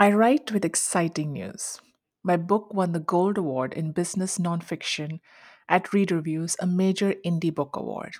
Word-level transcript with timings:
I 0.00 0.12
write 0.12 0.52
with 0.52 0.64
exciting 0.64 1.32
news. 1.32 1.80
My 2.22 2.36
book 2.36 2.72
won 2.72 2.92
the 2.92 3.00
Gold 3.00 3.36
Award 3.36 3.72
in 3.72 3.90
Business 3.90 4.38
Nonfiction 4.38 5.18
at 5.68 5.92
Readers 5.92 6.22
Views, 6.22 6.54
a 6.60 6.68
major 6.68 7.14
indie 7.26 7.52
book 7.52 7.74
award. 7.74 8.14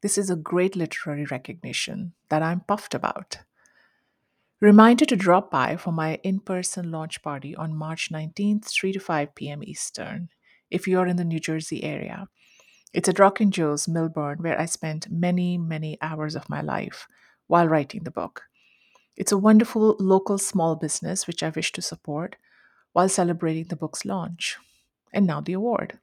This 0.00 0.16
is 0.16 0.30
a 0.30 0.36
great 0.36 0.74
literary 0.74 1.26
recognition 1.26 2.14
that 2.30 2.42
I'm 2.42 2.60
puffed 2.60 2.94
about. 2.94 3.40
Reminder 4.58 5.04
to 5.04 5.14
drop 5.14 5.50
by 5.50 5.76
for 5.76 5.92
my 5.92 6.14
in 6.22 6.40
person 6.40 6.90
launch 6.90 7.22
party 7.22 7.54
on 7.54 7.76
March 7.76 8.08
19th, 8.10 8.64
3 8.64 8.92
to 8.92 8.98
5 8.98 9.34
p.m. 9.34 9.62
Eastern, 9.62 10.30
if 10.70 10.88
you're 10.88 11.06
in 11.06 11.16
the 11.16 11.26
New 11.26 11.40
Jersey 11.40 11.84
area. 11.84 12.28
It's 12.94 13.08
at 13.10 13.18
Rock 13.18 13.38
and 13.38 13.52
Joe's, 13.52 13.86
Millburn, 13.86 14.40
where 14.40 14.58
I 14.58 14.64
spent 14.64 15.10
many, 15.10 15.58
many 15.58 15.98
hours 16.00 16.34
of 16.34 16.48
my 16.48 16.62
life 16.62 17.06
while 17.48 17.68
writing 17.68 18.04
the 18.04 18.10
book. 18.10 18.44
It's 19.16 19.32
a 19.32 19.38
wonderful 19.38 19.96
local 19.98 20.38
small 20.38 20.76
business 20.76 21.26
which 21.26 21.42
I 21.42 21.50
wish 21.50 21.72
to 21.72 21.82
support 21.82 22.36
while 22.92 23.08
celebrating 23.08 23.66
the 23.68 23.76
book's 23.76 24.04
launch. 24.04 24.56
And 25.12 25.26
now 25.26 25.40
the 25.40 25.52
award. 25.52 25.98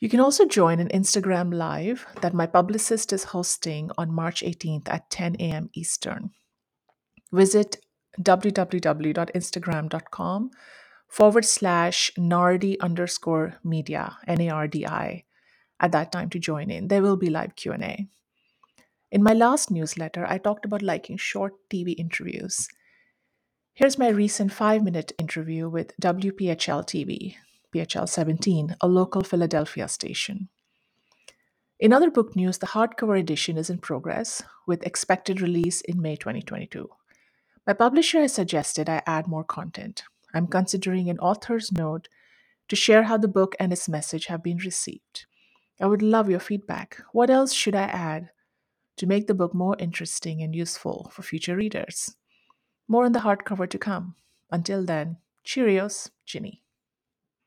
You 0.00 0.08
can 0.08 0.20
also 0.20 0.46
join 0.46 0.80
an 0.80 0.88
Instagram 0.88 1.54
live 1.54 2.06
that 2.22 2.32
my 2.32 2.46
publicist 2.46 3.12
is 3.12 3.24
hosting 3.24 3.90
on 3.98 4.14
March 4.14 4.42
18th 4.42 4.88
at 4.88 5.10
10 5.10 5.36
a.m. 5.38 5.68
Eastern. 5.74 6.30
Visit 7.30 7.84
www.instagram.com 8.18 10.50
forward 11.06 11.44
slash 11.44 12.10
nardi 12.16 12.80
underscore 12.80 13.56
media, 13.62 14.16
N-A-R-D-I, 14.26 15.24
at 15.80 15.92
that 15.92 16.12
time 16.12 16.30
to 16.30 16.38
join 16.38 16.70
in. 16.70 16.88
There 16.88 17.02
will 17.02 17.18
be 17.18 17.28
live 17.28 17.54
Q&A. 17.54 18.08
In 19.10 19.24
my 19.24 19.32
last 19.32 19.72
newsletter, 19.72 20.24
I 20.24 20.38
talked 20.38 20.64
about 20.64 20.82
liking 20.82 21.16
short 21.16 21.54
TV 21.68 21.96
interviews. 21.98 22.68
Here's 23.74 23.98
my 23.98 24.08
recent 24.08 24.52
five 24.52 24.84
minute 24.84 25.12
interview 25.18 25.68
with 25.68 25.96
WPHL 26.00 26.84
TV, 26.86 27.34
PHL 27.74 28.08
17, 28.08 28.76
a 28.80 28.86
local 28.86 29.22
Philadelphia 29.22 29.88
station. 29.88 30.48
In 31.80 31.92
other 31.92 32.10
book 32.10 32.36
news, 32.36 32.58
the 32.58 32.68
hardcover 32.68 33.18
edition 33.18 33.58
is 33.58 33.68
in 33.68 33.78
progress 33.78 34.44
with 34.64 34.86
expected 34.86 35.40
release 35.40 35.80
in 35.80 36.00
May 36.00 36.14
2022. 36.14 36.88
My 37.66 37.72
publisher 37.72 38.20
has 38.20 38.32
suggested 38.32 38.88
I 38.88 39.02
add 39.06 39.26
more 39.26 39.44
content. 39.44 40.04
I'm 40.32 40.46
considering 40.46 41.10
an 41.10 41.18
author's 41.18 41.72
note 41.72 42.08
to 42.68 42.76
share 42.76 43.04
how 43.04 43.16
the 43.16 43.26
book 43.26 43.56
and 43.58 43.72
its 43.72 43.88
message 43.88 44.26
have 44.26 44.42
been 44.44 44.58
received. 44.58 45.26
I 45.80 45.86
would 45.86 46.02
love 46.02 46.30
your 46.30 46.38
feedback. 46.38 47.02
What 47.12 47.30
else 47.30 47.52
should 47.52 47.74
I 47.74 47.84
add 47.84 48.30
to 49.00 49.06
make 49.06 49.26
the 49.26 49.34
book 49.34 49.54
more 49.54 49.76
interesting 49.78 50.42
and 50.42 50.54
useful 50.54 51.10
for 51.10 51.22
future 51.22 51.56
readers? 51.56 52.14
More 52.86 53.06
on 53.06 53.12
the 53.12 53.20
hardcover 53.20 53.66
to 53.70 53.78
come. 53.78 54.14
Until 54.50 54.84
then, 54.84 55.16
cheerios, 55.42 56.10
Jinny. 56.26 56.62